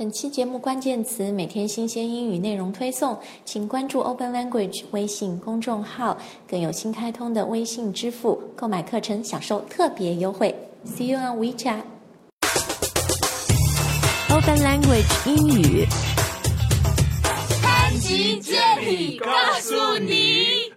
[0.00, 6.16] 本期节目关键词每天新鲜英语内容推送，请关注 Open Language 微信公众号，
[6.48, 10.56] 更有新开通的微信支付购买课程享受特别优惠。
[10.86, 11.82] See you on WeChat。
[14.30, 15.86] Open Language 英语。
[17.60, 19.30] 潘吉接力告
[19.60, 20.72] 诉你。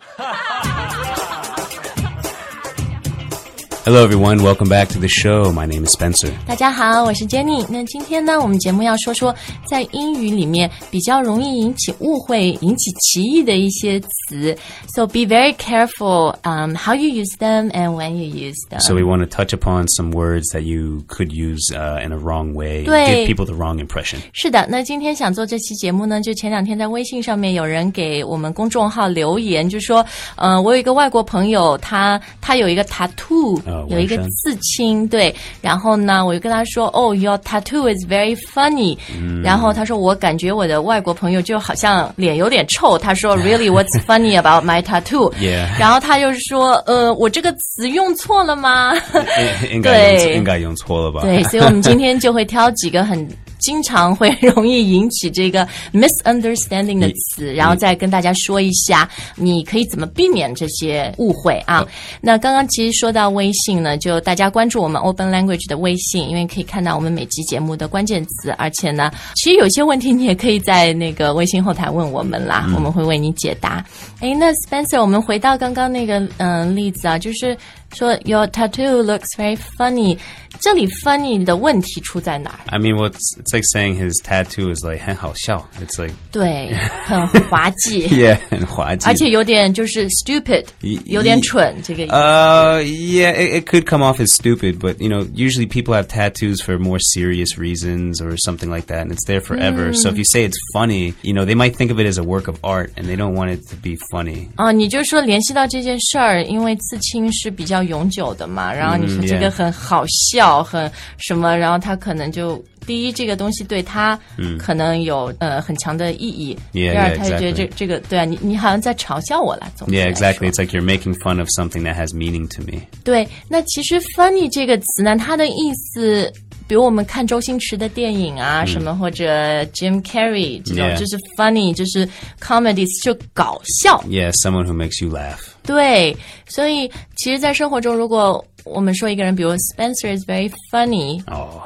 [3.84, 4.43] Hello, everyone.
[4.43, 5.50] Welcome back to the show.
[5.50, 6.30] My name is Spencer.
[6.46, 7.64] 大家好，我是 Jenny。
[7.70, 9.34] 那今天呢，我们节目要说说
[9.64, 14.55] 在英语里面比较容易引起误会、引起歧义的一些词。
[14.95, 18.80] So be very careful, um, how you use them and when you use them.
[18.80, 22.19] So we want to touch upon some words that you could use uh, in a
[22.19, 23.27] wrong way, 对。
[23.27, 24.19] give people the wrong impression.
[24.34, 30.05] 是的，那今天想做这期节目呢，就前两天在微信上面有人给我们公众号留言，就说，
[30.37, 38.98] 呃，我有一个外国朋友，他他有一个 tattoo，、 呃有一个刺青，对，然后呢，我就跟他说，哦，your tattoo is very funny，、
[39.44, 45.67] 然后他说，我感觉我的外国朋友就好像脸有点臭，他说， really what's funny about my tattoo？Yeah.
[45.80, 48.94] 然后他就是说，呃，我这个词用错了吗？
[49.72, 50.14] 应该。
[50.34, 51.22] 应该用错了吧？
[51.22, 53.28] 对，所以我们今天就会挑几个很
[53.64, 61.88] 经常会容易引起这个 misunderstanding 的词，然后再跟大家说一下，你可以怎么避免这些误会啊。
[62.19, 73.84] 那刚刚其实说到微信呢，就大家关注我们 Open Language 的微信，因为可以看到我们每集节目的关键词，而且呢，其实有些问题你也可以在那个微信后台问我们啦，我们会为你解答。
[74.19, 77.58] 诶，那 Spencer，我们回到刚刚那个嗯、呃例子啊，就是
[77.94, 80.19] 说 Your tattoo looks very funny，
[80.61, 82.61] 这里 funny 的问题出在哪儿？
[82.67, 85.67] I mean, what's it's like saying his tattoo is like 很好笑.
[85.81, 86.75] It's like 对，
[87.06, 88.06] 很滑稽。
[88.08, 89.06] yeah, 很滑稽。
[89.08, 95.94] 而且有点就是 stupid，一有点蠢，这个 Uh, yeah, it, it could come off as stupid, but you know, usually people
[95.94, 99.94] have tattoos for more serious reasons or something like that, and it's there forever.
[99.94, 102.22] So if you say it's funny, you know, they might think of it as a
[102.22, 104.48] work of art, and they don't want it to be funny.
[104.56, 108.73] 啊，你就说联系到这件事儿，因为刺青是比较 永久的嘛。
[108.73, 112.63] 然后你说这个很好笑，很什么，然后他可能就。
[112.85, 114.19] 第一，这个东西对他
[114.59, 116.59] 可能有、呃很强的意义。
[116.73, 119.71] 第二，他就觉得这这个对啊，你你好像在嘲笑我了。
[119.88, 120.51] Yeah, exactly.
[120.51, 122.81] It's like you're making fun of something that has meaning to me.
[123.05, 126.29] 对，那其实 funny 这个词呢，它的意思
[126.66, 132.09] 比如我们看周星驰的电影啊，什么或者 Jim Carrey 这种 Yeah 就是 funny，就是
[132.41, 134.03] comedy，就搞笑。
[134.09, 135.38] Yeah, someone who makes you laugh.
[135.62, 136.16] 对，
[136.47, 141.62] 所以其实，在生活中，如果我们说一个人，比如 Spencer is very funny， Oh,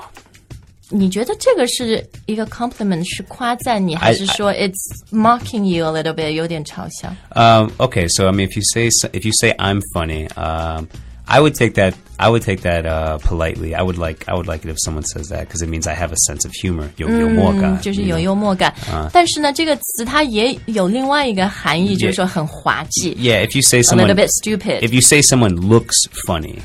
[0.89, 4.75] 你觉得这个是一个 compliment，是夸赞你，还是说 it's
[5.11, 7.09] mocking you a little bit，有点嘲笑？
[7.35, 8.09] um, okay.
[8.09, 10.87] So I mean, if you say so- if you say I'm funny, um,
[11.27, 11.95] I would take that.
[12.19, 13.75] I would take that uh, politely.
[13.75, 14.25] I would like.
[14.29, 16.45] I would like it if someone says that because it means I have a sense
[16.45, 16.89] of humor.
[16.97, 18.25] 有幽默感，嗯，就是有 you know?
[18.25, 18.75] 幽默感。
[19.13, 24.81] 但是呢，这个词它也有另外一个含义，就是说很滑稽 Yeah, if you say a someone, little bit stupid。
[24.81, 26.59] if you say someone looks funny,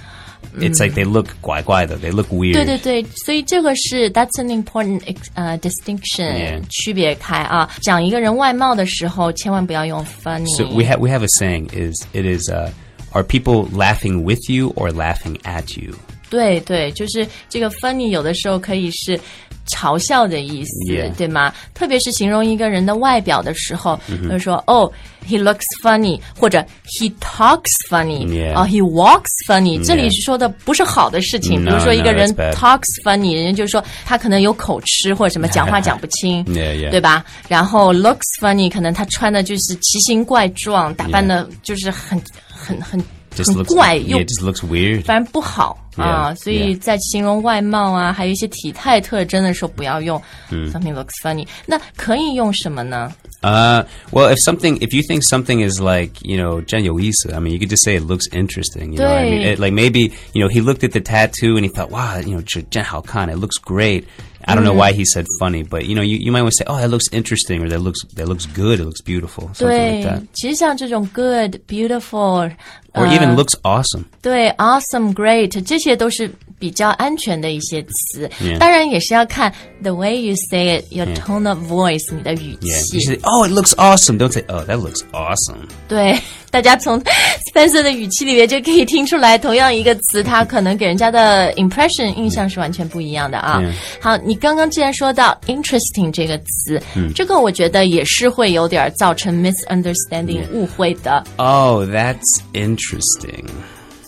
[0.60, 2.54] it's like they look 怪怪的, they look weird.
[2.54, 5.02] 对对对，所以这个是 that's an important
[5.36, 6.62] 呃 distinction Yeah.
[6.70, 7.70] 区别开啊。
[7.82, 10.54] 讲一个人外貌的时候，千万不要用 funny。
[10.58, 12.70] So we have we have a saying is it is uh,
[13.14, 15.94] are people laughing with you or laughing at you?
[16.30, 19.18] 对对，就是这个 funny 有的时候可以是
[19.66, 21.10] 嘲笑的意思 Yeah.
[21.16, 21.54] 对吗？
[21.74, 24.28] 特别是形容一个人的外表的时候，Mm-hmm.
[24.28, 24.92] 比如说哦，
[25.26, 26.66] he looks funny，或者
[27.00, 28.56] he talks funny， Yeah.
[28.56, 31.64] 哦，he walks funny，、这里说的不是好的事情。
[31.64, 32.54] No, 比如说一个 no, 人 that's bad.
[32.56, 36.92] talks funny，人家就说他可能有口吃或者什么讲话讲不清 Yeah, yeah.
[36.92, 37.24] 对吧？
[37.48, 42.22] 然后 looks funny，可能他穿的就是奇形怪状，打扮的就是很
[42.62, 43.00] 很很
[43.36, 45.04] Just 很 looks 怪又 yeah, it just looks weird.
[45.04, 46.80] 反正不好啊 Yeah, 所以 yeah.
[46.80, 50.20] 在形容外貌啊，还有一些体态特征的时候，不要用
[50.50, 51.48] 嗯 something looks funny。
[51.66, 53.14] 那可以用什么呢？
[53.44, 57.50] Uh, well, if something, if you think something is like, you know, 真有意思, I mean,
[57.50, 58.94] you could just say it looks interesting.
[58.94, 59.44] You know what I mean?
[59.44, 59.56] 对。
[59.56, 62.36] It, like maybe, you know, he looked at the tattoo and he thought, wow, you
[62.36, 62.42] know,
[62.72, 64.06] 真好看, it looks great.
[64.50, 66.58] I don't know why he said funny, but you know, you, you might want to
[66.58, 69.68] say, oh, that looks interesting, or that looks that looks good, it looks beautiful, something
[69.68, 72.50] 对 like that, 其实像这种 good、beautiful，
[72.94, 74.06] or even looks awesome.
[74.22, 78.30] 对 awesome、great，这些都是比较安全的一些词。
[78.42, 78.58] Yeah.
[78.58, 82.98] 当然也是要看 the way you say it，your tone of voice，你的语 Yeah, 气。
[82.98, 84.18] you say, oh, it looks awesome.
[84.18, 85.68] Don't say, oh, that looks awesome.
[85.90, 86.18] 对，
[86.53, 87.03] 大家从
[87.51, 93.63] Spencer 的语气里面就可以听出来，同样一个词，它可能给人家的 impression 印象是完全不一样的啊。
[93.99, 96.81] 好，你刚刚既然说到 interesting 这个词，
[97.15, 101.25] 这个我觉得也是会有点造成 misunderstanding 误会的。
[101.37, 103.47] Oh, that's interesting.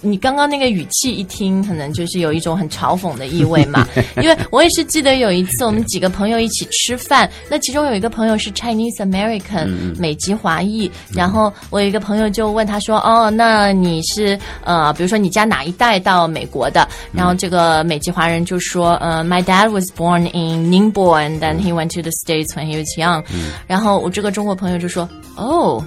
[0.04, 3.88] 你刚刚那个语气一听，可能就是有一种很嘲讽的意味嘛。
[4.22, 22.10] 因为我也是记得有一次我们几个朋友一起吃饭，那其中有一个朋友是 Chinese American 美籍华裔，然后我有一个朋友就问他说：“哦，那你是呃，比如说你家哪一代到美国的？”然后这个美籍华人就说：“呃，My dad was born in Ningbo and then he went to the
[22.10, 23.24] States when he was young。”
[23.66, 25.82] 然后我这个中国朋友就说：“哦。”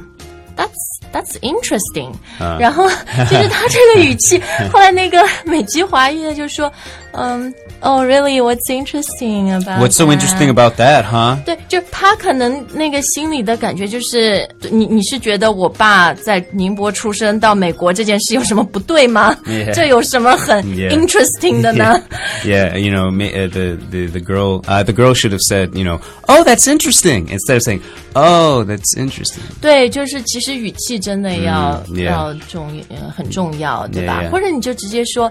[0.58, 0.74] That's
[1.14, 2.12] that's interesting，、
[2.60, 4.42] 然后就是他这个语气，
[4.74, 6.72] 后来那个美籍华裔的就说，
[7.14, 8.41] 嗯 ，Oh really?
[8.41, 9.81] What's interesting about?
[9.81, 10.19] What's so that？
[10.19, 11.37] interesting about that, huh?
[11.45, 19.73] 对，就他可能那个心里的感觉就是，你你是觉得我爸在宁波出生到美国这件事有什么不对吗 Yeah.
[19.75, 20.91] 这有什么很 Yeah.
[20.91, 22.01] interesting 的呢
[22.45, 25.75] Yeah, you know, ma- uh, the the the girl, uh, the girl should have said,
[25.75, 27.81] you know, oh, that's interesting, instead of saying,
[28.15, 29.43] oh, that's interesting.
[29.61, 35.31] 对，就是其实语气真的要、嗯，yeah 要重呃很重要，对吧 Yeah, yeah 或者你就直接说。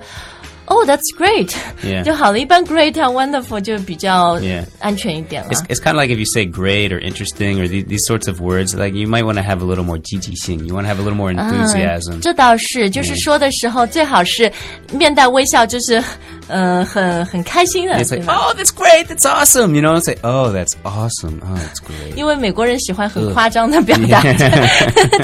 [0.68, 2.39] Oh, that's great，、 Yeah 就好了。
[2.39, 5.50] 一般 great 啊，wonderful 就比较 Yeah 安全一点了。
[5.50, 8.30] It's, it's kind of like if you say great or interesting or these, these sorts
[8.30, 10.66] of words, like you might want to have a little more jijixing.
[10.66, 12.22] You want to have a little more enthusiasm.
[12.22, 14.50] 这倒是，就是说的时候最好是
[14.94, 16.01] 面带微笑，就是
[16.48, 18.36] 呃很很开心的， It's 对 like, 吧？
[18.36, 19.74] oh, that's great, that's awesome.
[19.74, 21.39] You know, it's like, oh, that's awesome.
[21.42, 22.16] Oh, that's great.
[22.16, 24.22] 因为美国人喜欢很夸张的表达，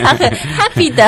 [0.02, 1.06] 他很 happy 的。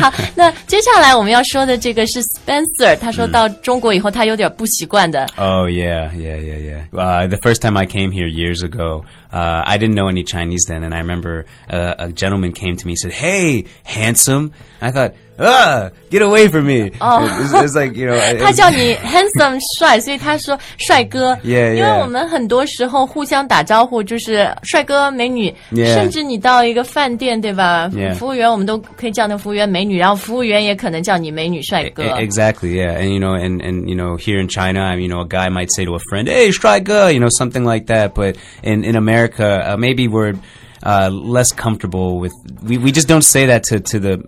[0.00, 5.26] 好，那接下来我们要说的这个是 Spencer， 他说到中国以后他有点不习惯的。
[5.36, 6.82] Oh yeah, yeah, yeah, yeah.
[6.92, 10.64] Uh, the first time I came here years ago, uh, I didn't know any Chinese
[10.68, 14.90] then, and I remember uh, a gentleman came to me and said, "Hey, handsome." I
[14.92, 17.24] thought, "Ah, get away from me!" Oh.
[17.40, 21.34] It's, it's like you know, it- 他叫你 handsome 帅，所以他说帅哥。
[21.42, 22.00] Yeah, 因为 yeah.
[22.00, 25.94] 我们很多时候互相打招呼就是帅哥、美女 Yeah.
[25.94, 28.14] 甚至你到一个饭店，对吧 Yeah.
[28.14, 32.04] 服务员我们都可以叫那服务员美女，然后服务员也可能叫你美女、帅哥。
[32.04, 32.96] E- Exactly, yeah.
[32.98, 35.70] And you know, and and you know, here in China, you know, a guy might
[35.74, 38.10] say to a friend, "Hey, Striker," you know, something like that.
[38.14, 40.34] But in in America, uh, maybe we're
[40.82, 42.32] uh, less comfortable with.
[42.62, 44.18] We, we just don't say that to to the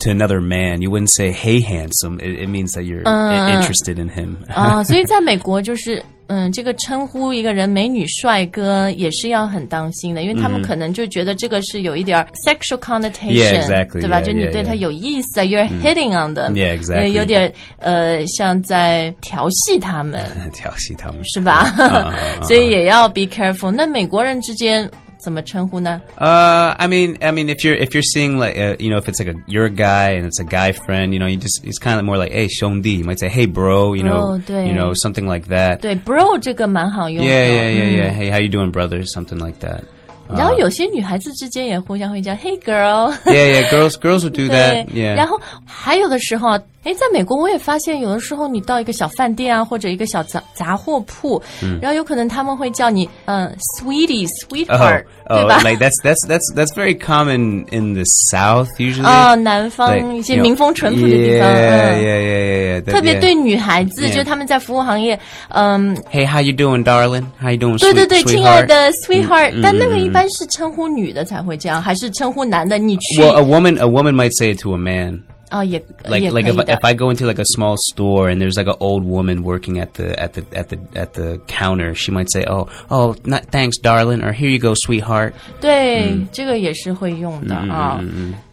[0.00, 0.82] to another man.
[0.82, 4.36] You wouldn't say, "Hey, handsome." It, it means that you're i- interested in him.
[4.54, 6.02] 啊，所以在美国就是。
[6.31, 16.95] 嗯，这个称呼一个人美女帅哥也是要很当心的，因为他们可能就觉得这个是有一点 sexual connotation，、对吧 yeah, 就你对他.有意思啊，you're hitting on exactly.
[16.95, 21.21] 呃有点呃像在调戏他们，调戏他们。
[21.25, 22.13] 是吧？
[22.43, 23.71] 所以也要 be careful。
[23.71, 24.89] 那美国人之间
[25.20, 26.00] 怎么称呼呢？
[26.18, 29.08] Uh, I mean, I mean, if you're if you're seeing like, uh, you know, if
[29.08, 31.64] it's like a you're a guy and it's a guy friend, you know, you just
[31.64, 32.98] it's kind of more like, hey, Shondi.
[32.98, 33.94] You might say, hey, bro.
[33.94, 34.66] You know, Oh, 对。
[34.68, 35.78] you know, something like that.
[35.80, 37.30] 对，bro 这个蛮好用的。
[37.30, 38.12] Yeah, yeah, yeah, yeah.
[38.12, 39.02] Hey, how you doing, brother?
[39.04, 39.82] Something like that.
[40.28, 43.12] 然后有些女孩子之间也互相会叫 Hey girl。
[43.26, 43.70] Yeah, yeah.
[43.70, 45.14] Girls, girls would do 对 that.，Yeah.
[45.14, 51.41] 然后还有的时候， 哎，在美国我也发现，有的时候你到一个小饭店啊，或者一个小杂杂货铺，
[51.79, 59.05] 然后有可能他们会叫你嗯，sweetie sweetheart，、Oh, 对 oh, 吧？like that's that's that's that's very common in the South usually.
[59.05, 62.83] 哦，南方一些民风淳朴的地方嗯。
[62.85, 65.17] 特别对女孩子.就他们在服务行业，
[65.49, 67.25] 嗯，Hey, how you doing, darling?
[67.39, 68.23] How you doing, 对对对?
[68.23, 72.79] 亲爱的 sweetheart，、但那个一般是称呼女的才会这样，还是称呼男的？
[72.79, 75.21] 你去 Well, a woman, a woman might say it to a man.
[75.50, 78.28] 哦，也 like 也可 like 以 if, 的 if I go into like a small store
[78.28, 81.38] and there's like an old woman working at the at the at the at the
[81.46, 88.02] counter, she might say, "Oh, oh, not thanks, darling," or "Here you go, sweetheart." 对，这个也是会用的啊。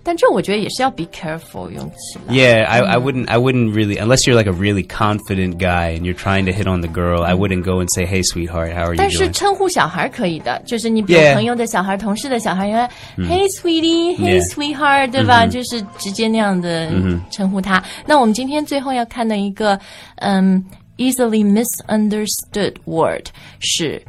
[0.07, 2.33] 但这我觉得也是要 be careful 用起来。
[2.33, 6.01] Yeah, I, I wouldn't I wouldn't really unless you're like a really confident guy and
[6.01, 7.23] you're trying to hit on the girl.
[7.23, 12.89] I wouldn't go and say, "Hey, sweetheart, how are you 但是 doing?" 称呼小孩可以的，就是你比如 Yeah 朋友的小孩、同事的小孩，原来
[13.17, 15.47] Hey sweetie, Hey Yeah sweetheart，对吧？
[15.47, 16.91] 就是直接那样的
[17.31, 17.81] 称呼他。
[18.05, 19.79] 那我们今天最后要看的一个，
[20.17, 20.63] 嗯，
[20.97, 23.25] easily misunderstood word
[23.59, 24.01] 是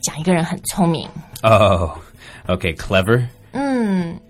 [0.00, 1.08] 讲一个人很聪明。
[1.42, 1.90] Oh,
[2.46, 3.24] okay, clever.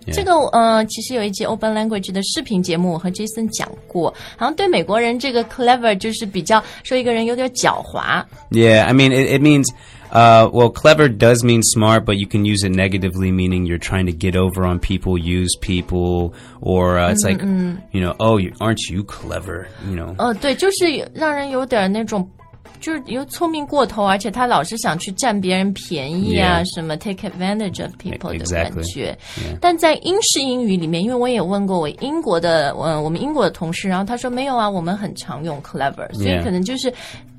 [0.07, 8.23] 这个呃，其实有一集 Open Language 的视频节目，我和 Jason 讲过，好像对美国人这个 clever 就是比较说一个人有点狡猾。
[8.49, 9.67] Yeah, I mean it, it means
[10.11, 14.07] uh, well, clever does mean smart, but you can use it negatively, meaning you're trying
[14.07, 18.51] to get over on people, use people, or uh, it's like you know, oh, you,
[18.59, 19.67] aren't you clever?
[19.87, 20.15] You know.
[20.17, 22.27] 呃，对，就是让人有点那种。
[22.80, 29.16] 就是有聪明过头，而且他老是想去占别人便宜啊什么 take advantage of people 的感觉。
[29.60, 36.92] 但在英式英语里面，因为我也问过我英国的，呃，我们英国的同事，然后他说没有啊，我们很常用 clever，所以可能就是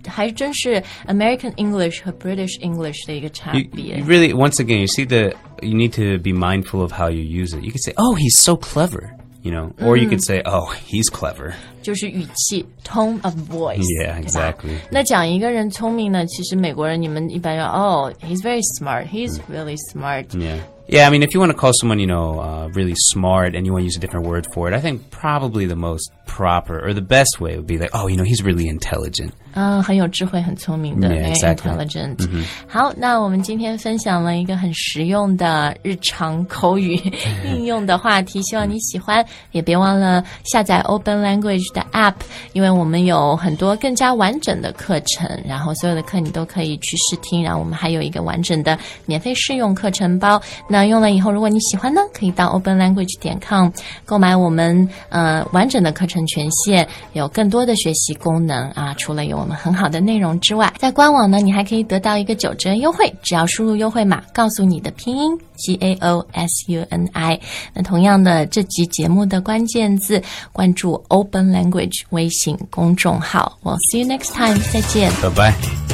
[0.08, 4.06] 还真是 American English 和 British English 的一个差 You, 别 you。
[4.06, 7.64] really, once again, you see the you need to be mindful of how you use it.
[7.64, 11.09] You can say, "Oh, he's so clever." you know, or you could say, oh, he's
[11.11, 11.55] clever.
[11.83, 13.83] 就是语气 tone of voice。
[13.99, 14.77] Yeah, 对吧 exactly.
[14.91, 20.27] 那讲一个人聪明呢，其实美国人你们一般要哦，he's very smart, he's really smart。
[20.29, 20.59] Yeah.
[20.89, 23.65] Yeah, I mean, if you want to call someone, you know, uh, really smart and
[23.65, 26.79] you want to use a different word for it, I think probably the most proper
[26.85, 29.33] or the best way would be like, oh, you know, he's really intelligent.
[29.55, 31.71] 嗯，很有智慧，很聪明的 Yeah, very exactly.
[31.71, 36.99] intelligent、好，那我们今天分享了一个很实用的日常口语
[37.45, 39.25] 应用的话题，希望你喜欢。
[39.51, 42.15] 也别忘了下载 Open Language 的 App，
[42.55, 50.41] 因为我们有很多更加完整的课程，然后所有的课你都可以去试听，然后我们还有一个完整的免费试用课程包。
[50.67, 53.70] 那 用了以后，如果你喜欢呢，可以到 Open Language 点 com
[54.06, 58.94] 购买我们呃完整的课程权限，有更多的学习功能啊。
[58.98, 67.40] 除了有我们很好的内容之外，在官网呢，你还可以得到一个九折优惠，只要输入优惠码，告诉你的拼音 G A O S U N I。
[67.74, 73.58] 那同样的，这集节目的关键字，关注 Open Language 微信公众号。
[73.62, 75.12] 我 see you next time，再见。
[75.22, 75.87] 拜拜